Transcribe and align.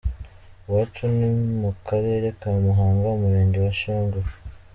Iwacu 0.65 1.03
ni 1.17 1.29
mu 1.61 1.71
karere 1.87 2.27
ka 2.39 2.49
Muhanga, 2.63 3.05
umurenge 3.15 3.57
wa 3.65 3.71
Shyogwe. 3.79 4.29